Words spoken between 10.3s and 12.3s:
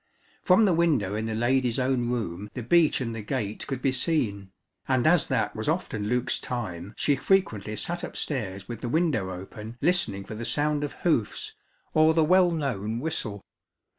the sound of hoofs, or the